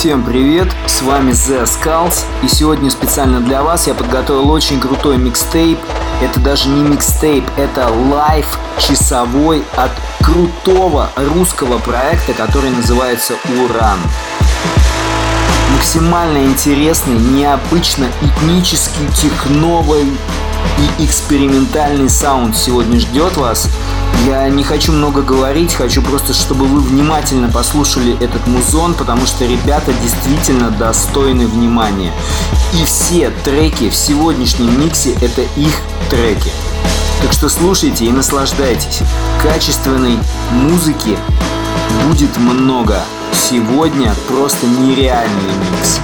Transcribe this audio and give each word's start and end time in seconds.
Всем 0.00 0.24
привет, 0.24 0.74
с 0.86 1.02
вами 1.02 1.32
The 1.32 1.64
Skulls, 1.64 2.24
и 2.42 2.48
сегодня 2.48 2.90
специально 2.90 3.38
для 3.38 3.62
вас 3.62 3.86
я 3.86 3.92
подготовил 3.92 4.50
очень 4.50 4.80
крутой 4.80 5.18
микстейп. 5.18 5.78
Это 6.22 6.40
даже 6.40 6.70
не 6.70 6.80
микстейп, 6.80 7.44
это 7.58 7.86
live 8.10 8.46
часовой 8.78 9.62
от 9.76 9.90
крутого 10.22 11.10
русского 11.16 11.76
проекта, 11.80 12.32
который 12.32 12.70
называется 12.70 13.34
Уран. 13.62 13.98
Максимально 15.74 16.46
интересный, 16.46 17.18
необычно 17.18 18.06
этнический, 18.22 19.06
техновый 19.14 20.06
и 20.78 21.04
экспериментальный 21.04 22.08
саунд 22.08 22.56
сегодня 22.56 22.98
ждет 22.98 23.36
вас. 23.36 23.68
Я 24.30 24.48
не 24.48 24.62
хочу 24.62 24.92
много 24.92 25.22
говорить, 25.22 25.74
хочу 25.74 26.02
просто, 26.02 26.34
чтобы 26.34 26.66
вы 26.66 26.78
внимательно 26.78 27.50
послушали 27.50 28.16
этот 28.22 28.46
музон, 28.46 28.94
потому 28.94 29.26
что 29.26 29.44
ребята 29.44 29.92
действительно 29.92 30.70
достойны 30.70 31.48
внимания. 31.48 32.12
И 32.72 32.84
все 32.84 33.32
треки 33.42 33.90
в 33.90 33.96
сегодняшнем 33.96 34.80
миксе 34.80 35.14
это 35.20 35.42
их 35.56 35.80
треки. 36.10 36.52
Так 37.22 37.32
что 37.32 37.48
слушайте 37.48 38.04
и 38.04 38.12
наслаждайтесь. 38.12 39.00
Качественной 39.42 40.16
музыки 40.52 41.18
будет 42.06 42.36
много. 42.36 43.02
Сегодня 43.32 44.14
просто 44.28 44.64
нереальный 44.64 45.54
микс. 45.72 45.98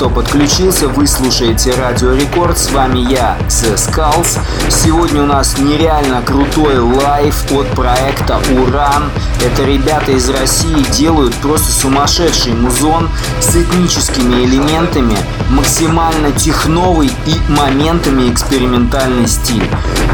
Кто 0.00 0.08
подключился, 0.08 0.88
вы 0.88 1.06
слушаете 1.06 1.74
Радио 1.74 2.14
Рекорд. 2.14 2.56
С 2.56 2.70
вами 2.70 3.00
я, 3.00 3.36
The 3.48 3.74
Skulls. 3.74 4.38
Сегодня 4.70 5.24
у 5.24 5.26
нас 5.26 5.58
нереально 5.58 6.22
крутой 6.22 6.78
live 6.78 7.34
от 7.52 7.66
проекта 7.72 8.40
Уран. 8.62 9.10
Это 9.44 9.62
ребята 9.64 10.12
из 10.12 10.30
России 10.30 10.86
делают 10.96 11.34
просто 11.34 11.70
сумасшедший 11.70 12.54
музон 12.54 13.10
с 13.42 13.54
этническими 13.54 14.46
элементами, 14.46 15.18
максимально 15.50 16.32
техновый 16.32 17.12
и 17.26 17.52
моментами 17.52 18.32
экспериментальный 18.32 19.28
стиль. 19.28 19.68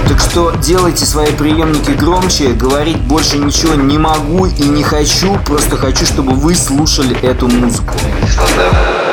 Так 0.09 0.19
что 0.19 0.51
делайте 0.61 1.07
свои 1.07 1.31
приемники 1.31 1.93
громче, 1.93 2.55
говорить 2.55 2.99
больше 3.03 3.39
ничего 3.39 3.75
не 3.75 3.99
могу 3.99 4.47
и 4.47 4.65
не 4.65 4.83
хочу, 4.83 5.39
просто 5.47 5.77
хочу, 5.77 6.05
чтобы 6.05 6.33
вы 6.33 6.57
слушали 6.57 7.17
эту 7.21 7.47
музыку. 7.47 7.95
Club. 8.37 9.06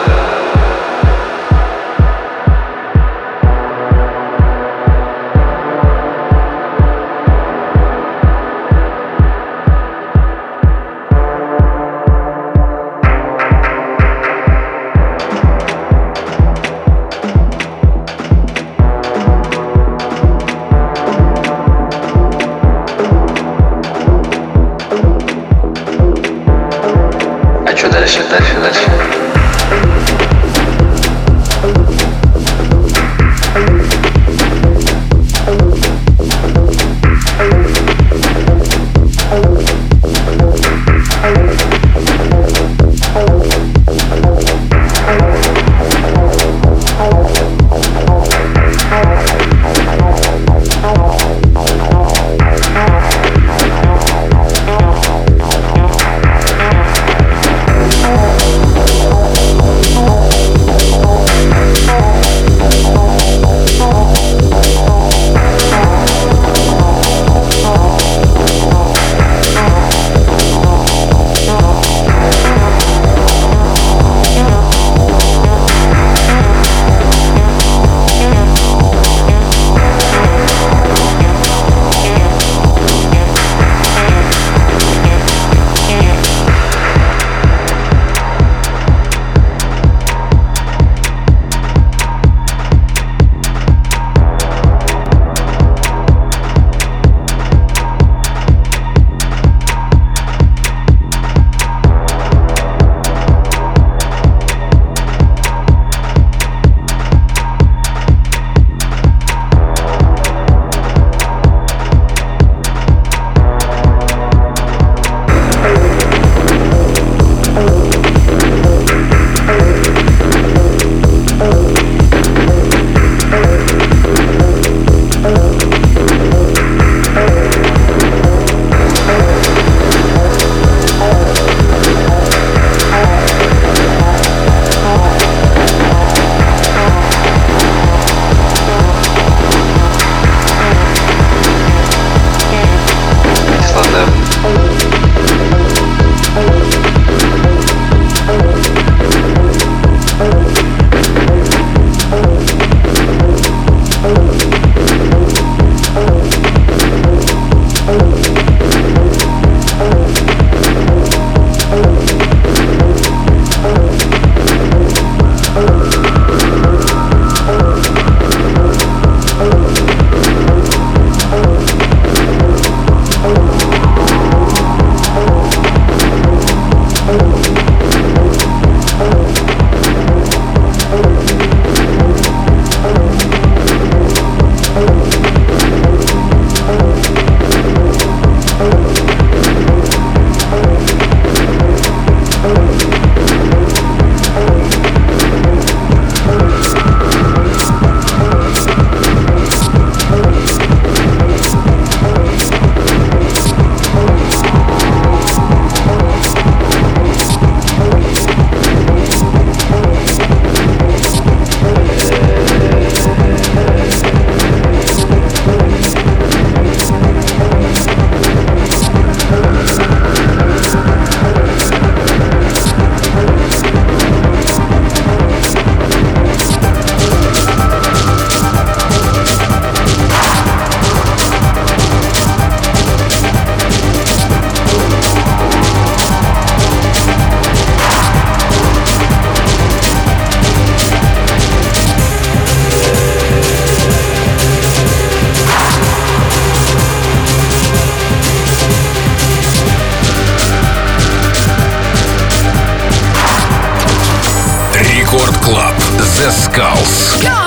The 256.24 256.32
Skulls. 256.32 257.22
Go! 257.22 257.43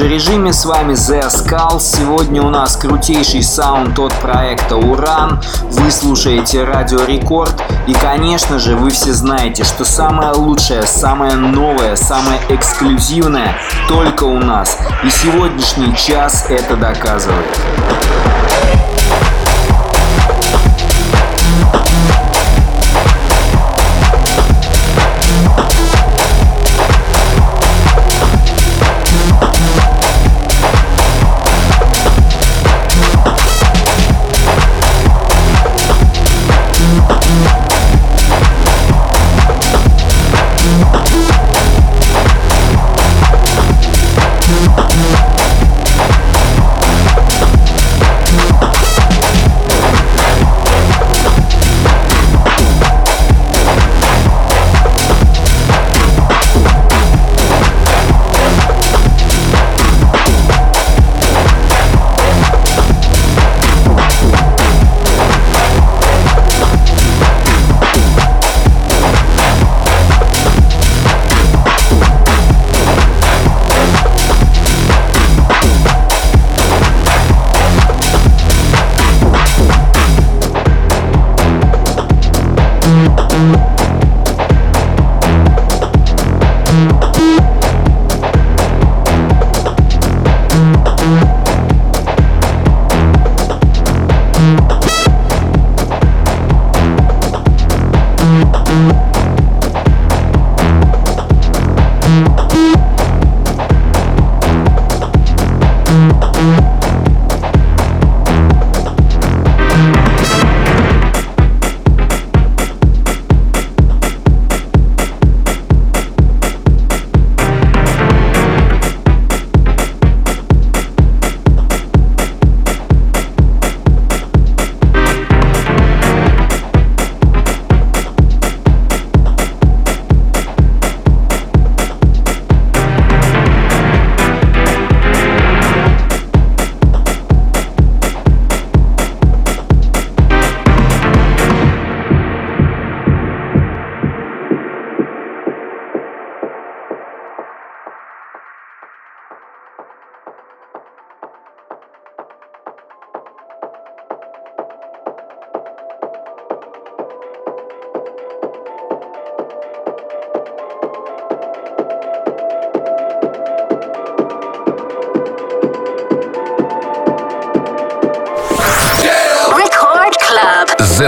Же 0.00 0.08
режиме. 0.08 0.52
С 0.52 0.64
вами 0.64 0.94
The 0.94 1.28
Skulls. 1.28 1.80
Сегодня 1.80 2.42
у 2.42 2.48
нас 2.48 2.74
крутейший 2.74 3.42
саунд 3.42 3.98
от 3.98 4.14
проекта 4.14 4.76
Уран. 4.76 5.42
Вы 5.64 5.90
слушаете 5.90 6.64
Радио 6.64 7.04
Рекорд. 7.04 7.62
И, 7.86 7.92
конечно 7.92 8.58
же, 8.58 8.76
вы 8.76 8.90
все 8.90 9.12
знаете, 9.12 9.62
что 9.62 9.84
самое 9.84 10.32
лучшее, 10.32 10.86
самое 10.86 11.34
новое, 11.34 11.96
самое 11.96 12.40
эксклюзивное 12.48 13.54
только 13.88 14.24
у 14.24 14.38
нас. 14.38 14.78
И 15.04 15.10
сегодняшний 15.10 15.94
час 15.94 16.46
это 16.48 16.76
доказывает. 16.76 17.46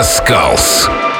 The 0.02 0.08
Skulls. 0.08 1.11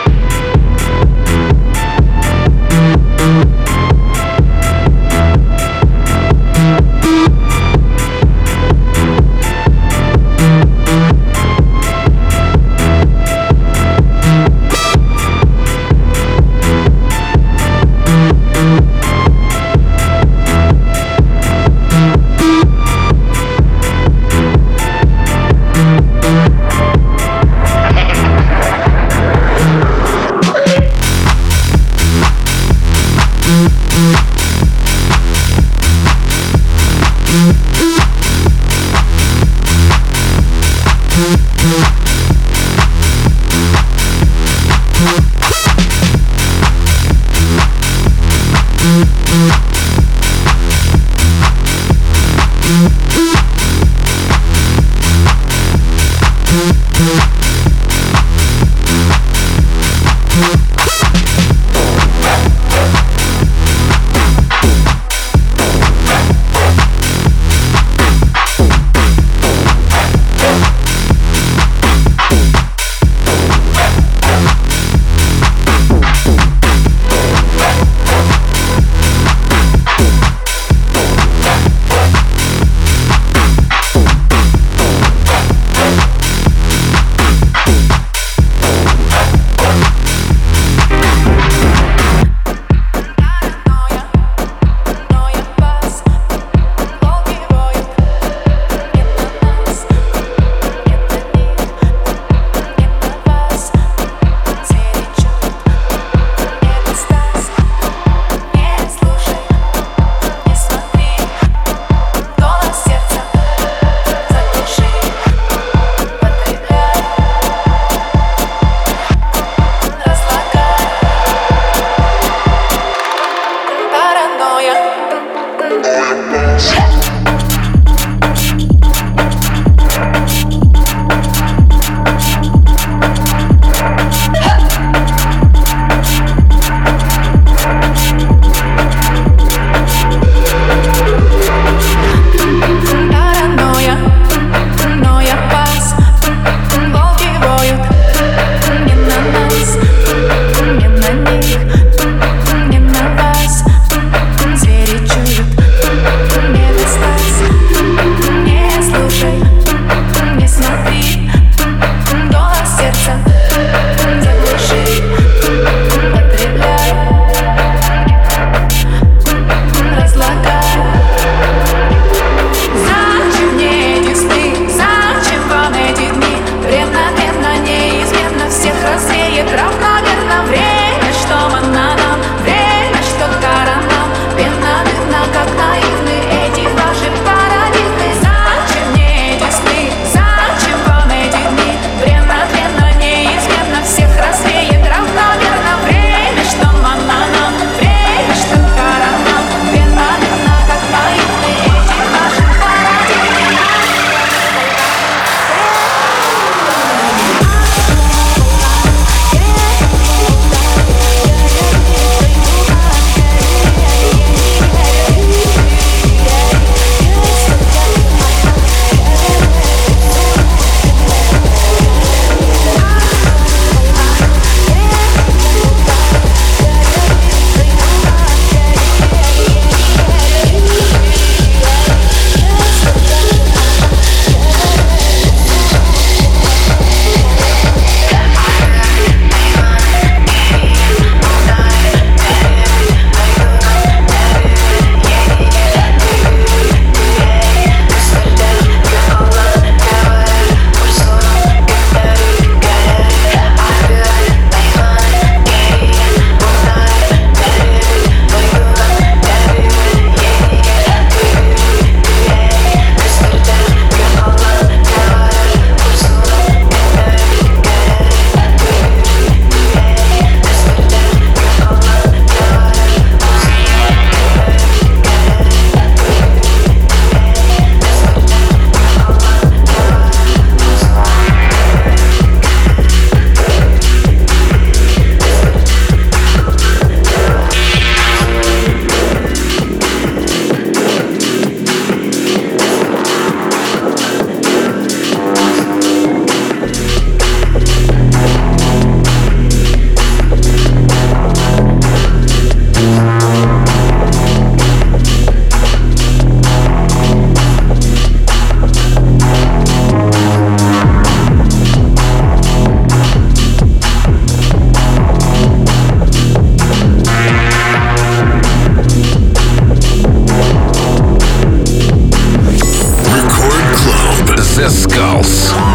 Skulls. 325.32 325.72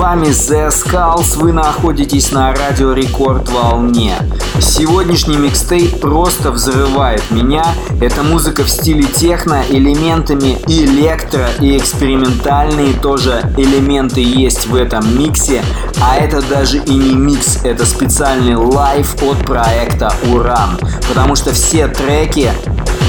вами 0.00 0.28
The 0.28 0.70
Skulls, 0.70 1.36
вы 1.36 1.52
находитесь 1.52 2.32
на 2.32 2.54
радио 2.54 2.94
Рекорд 2.94 3.50
волне. 3.50 4.16
Сегодняшний 4.58 5.36
микстейп 5.36 6.00
просто 6.00 6.50
взрывает 6.52 7.22
меня. 7.30 7.66
Это 8.00 8.22
музыка 8.22 8.64
в 8.64 8.70
стиле 8.70 9.04
техно, 9.04 9.62
элементами 9.68 10.56
электро 10.66 11.48
и 11.60 11.76
экспериментальные 11.76 12.94
тоже 12.94 13.42
элементы 13.58 14.22
есть 14.22 14.66
в 14.68 14.74
этом 14.74 15.18
миксе. 15.18 15.62
А 16.00 16.16
это 16.16 16.40
даже 16.40 16.78
и 16.78 16.94
не 16.94 17.14
микс, 17.14 17.62
это 17.62 17.84
специальный 17.84 18.56
лайв 18.56 19.14
от 19.22 19.36
проекта 19.44 20.14
Уран. 20.32 20.78
Потому 21.08 21.36
что 21.36 21.52
все 21.52 21.88
треки 21.88 22.50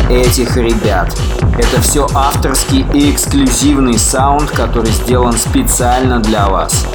этих 0.09 0.57
ребят. 0.57 1.15
Это 1.57 1.81
все 1.81 2.07
авторский 2.13 2.85
и 2.93 3.11
эксклюзивный 3.11 3.97
саунд, 3.97 4.49
который 4.51 4.91
сделан 4.91 5.33
специально 5.33 6.19
для 6.19 6.47
вас. 6.47 6.85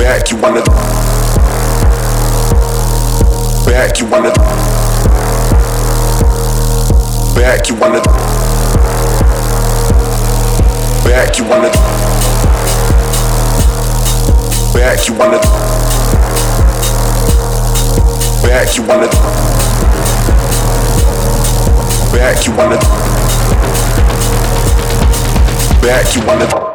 back, 0.00 0.30
you 0.30 0.36
wanna 0.38 0.62
back, 3.66 3.98
you 4.00 4.06
wanna 4.06 4.32
back, 7.34 7.68
you 7.68 7.74
wanna 7.76 8.00
back, 11.04 11.38
you 11.38 11.44
wanna 11.44 11.70
back, 14.72 15.06
you 15.06 15.14
wanna 15.14 15.38
back, 18.42 18.76
you 18.76 18.82
wanna 18.82 19.08
back, 22.10 22.46
you 22.46 22.52
wanna 22.56 22.78
back, 25.82 26.14
you 26.16 26.26
wanna 26.26 26.69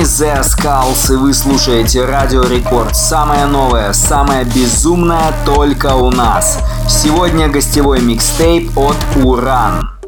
The 0.00 0.40
Skulls, 0.40 1.12
и 1.12 1.16
вы 1.16 1.34
слушаете 1.34 2.06
Радио 2.06 2.42
Рекорд. 2.42 2.96
Самое 2.96 3.44
новое, 3.44 3.92
самое 3.92 4.44
безумное 4.44 5.34
только 5.44 5.94
у 5.94 6.10
нас. 6.10 6.58
Сегодня 6.88 7.48
гостевой 7.48 8.00
микстейп 8.00 8.78
от 8.78 8.96
Уран. 9.22 9.99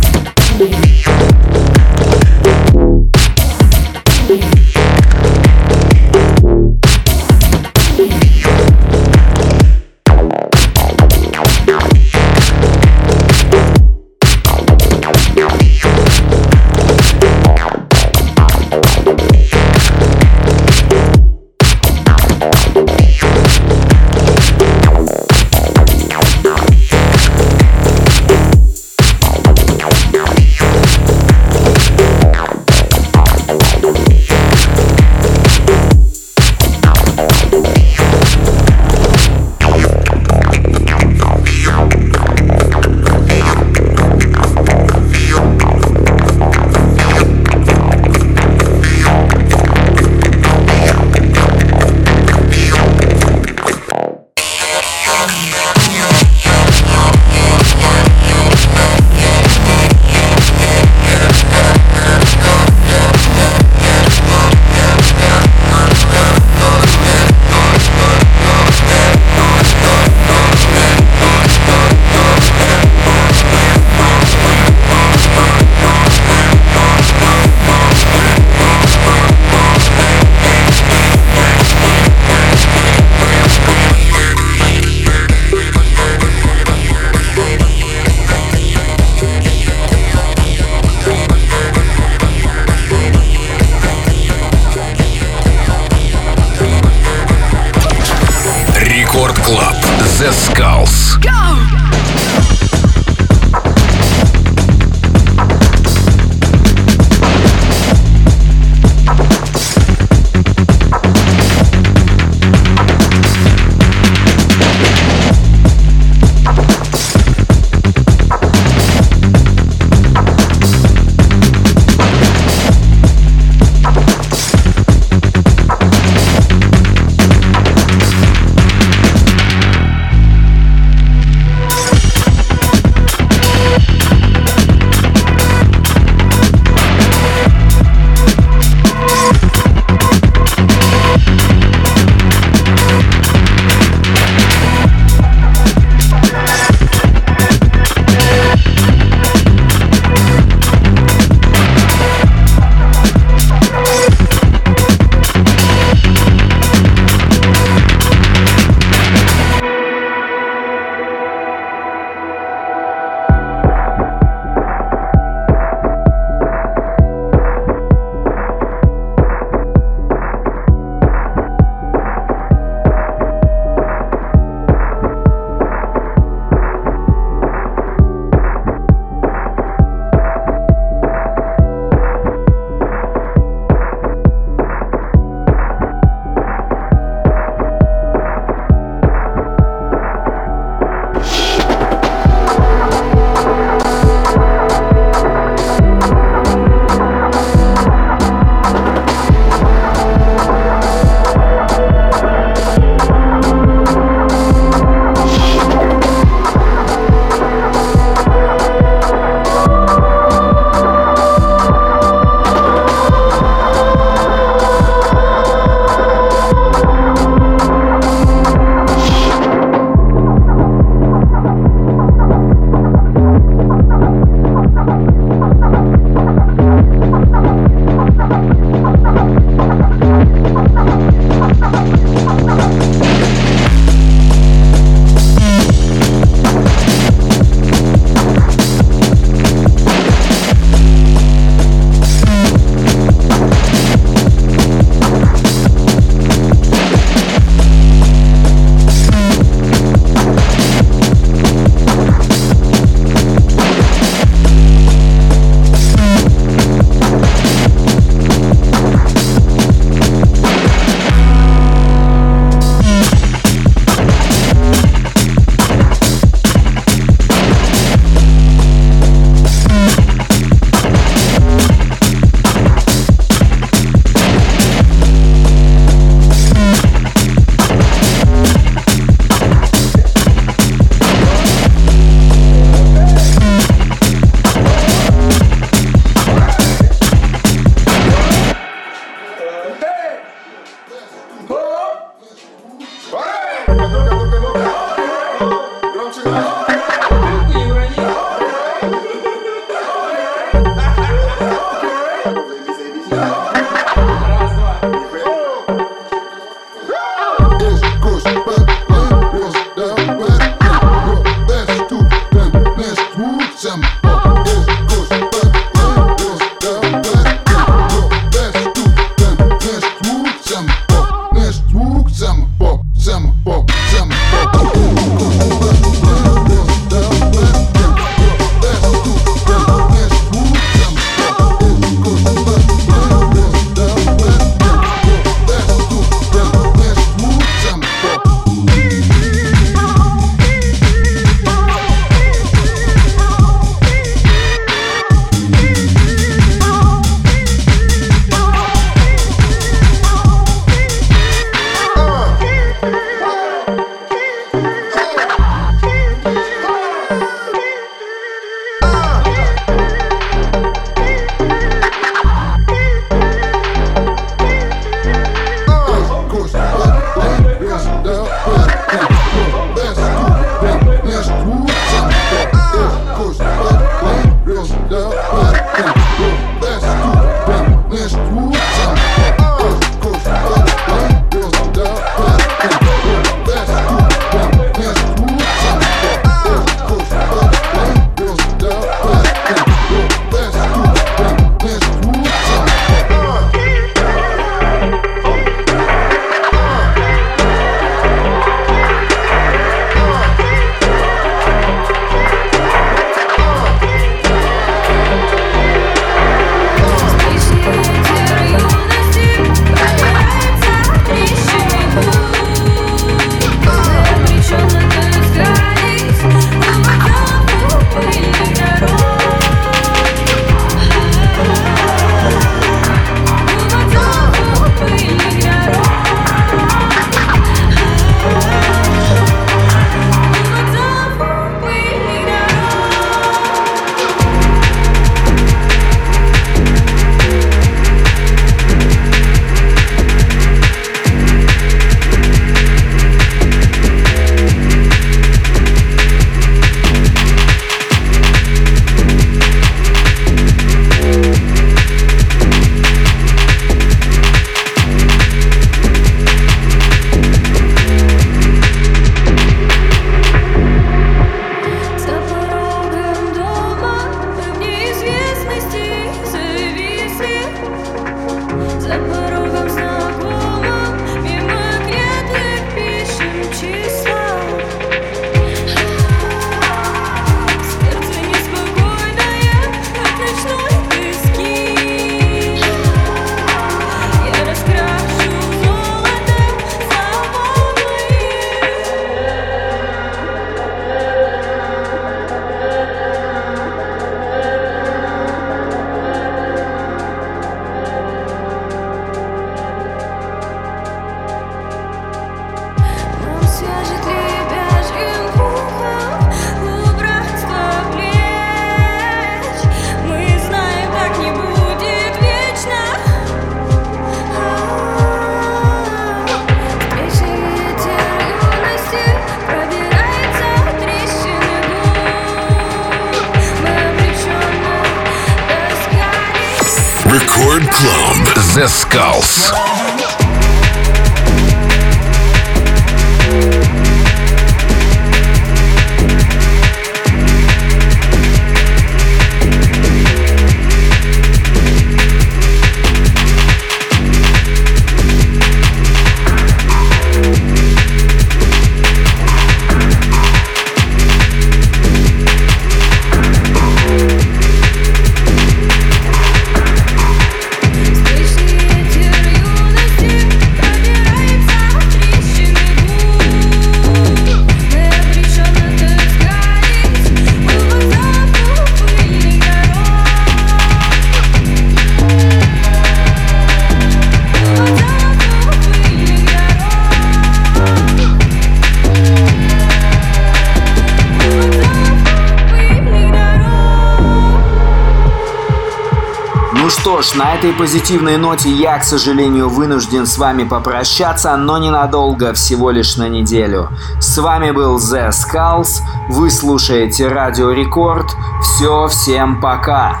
Этой 587.38 587.52
позитивной 587.52 588.16
ноте 588.16 588.50
я, 588.50 588.78
к 588.78 588.84
сожалению, 588.84 589.48
вынужден 589.48 590.06
с 590.06 590.18
вами 590.18 590.42
попрощаться, 590.42 591.36
но 591.36 591.58
ненадолго, 591.58 592.32
всего 592.32 592.72
лишь 592.72 592.96
на 592.96 593.08
неделю. 593.08 593.68
С 594.00 594.18
вами 594.18 594.50
был 594.50 594.78
The 594.78 595.10
Skulls, 595.10 595.82
вы 596.08 596.30
слушаете 596.30 597.06
Радио 597.06 597.52
Рекорд. 597.52 598.10
Все, 598.42 598.88
всем 598.88 599.40
пока! 599.40 600.00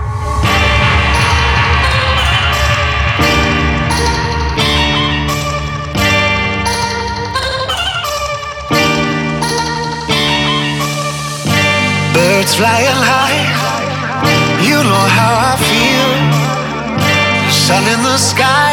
Birds 12.14 12.56
flying 12.56 13.00
high, 13.00 13.27
sun 17.68 17.84
in 17.84 18.02
the 18.02 18.16
sky 18.16 18.67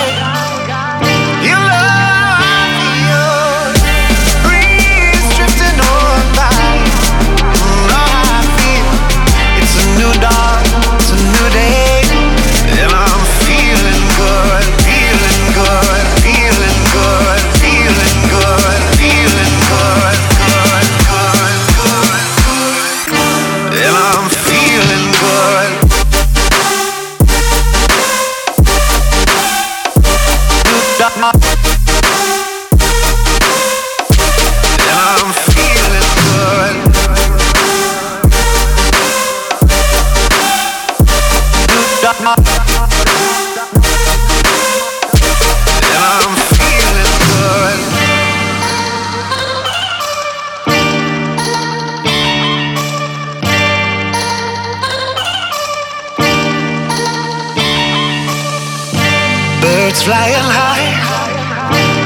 flying 60.16 60.50
high. 60.60 60.88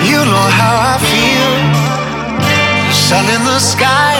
You 0.10 0.20
know 0.32 0.48
how 0.60 0.74
I 0.92 0.96
feel. 1.10 1.52
Sun 2.92 3.26
in 3.36 3.42
the 3.46 3.60
sky. 3.60 4.19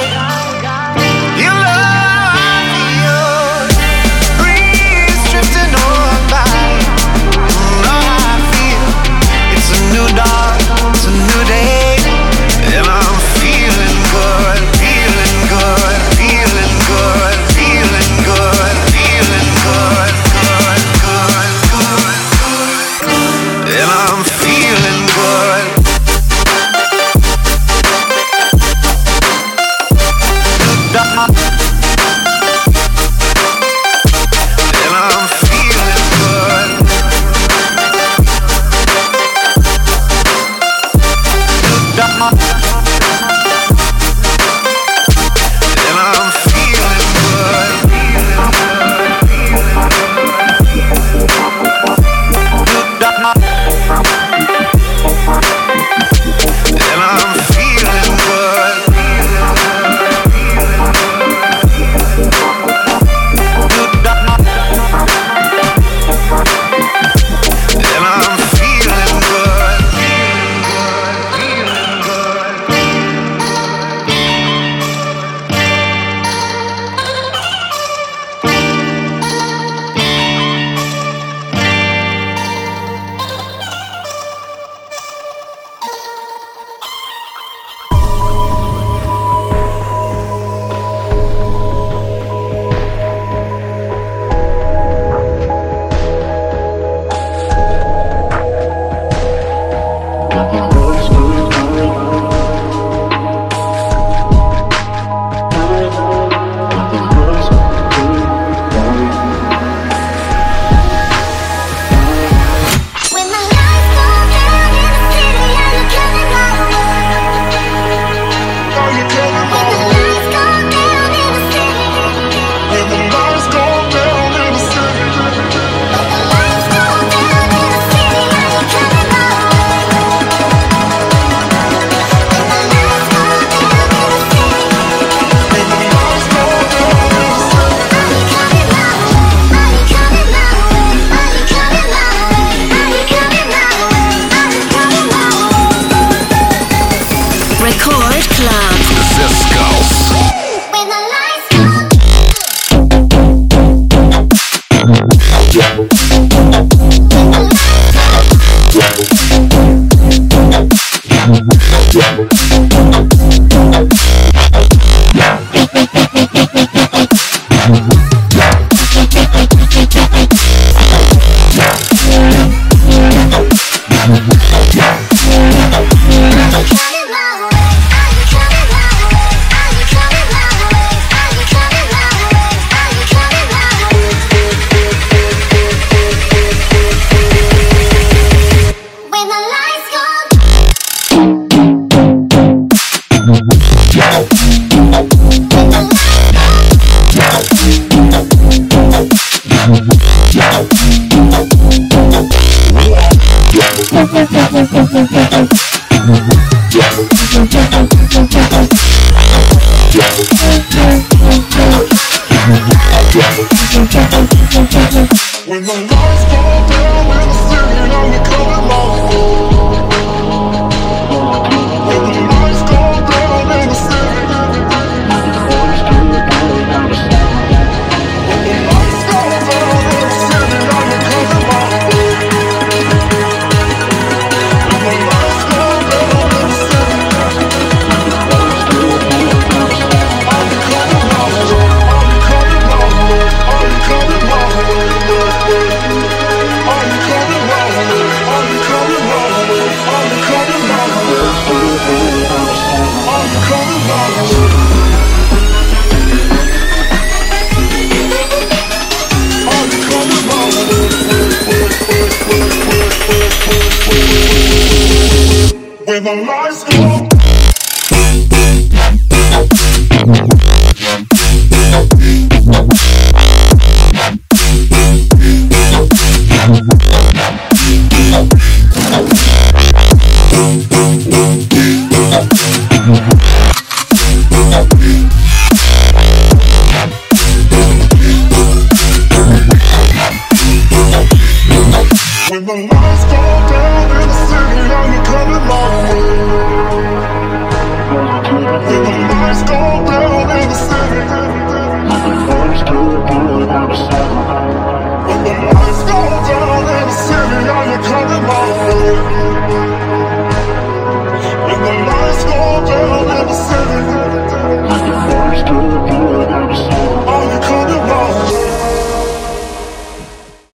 When 215.50 215.64
the 215.64 215.74
lights 215.90 216.24
go 216.26 216.68
down 216.70 216.99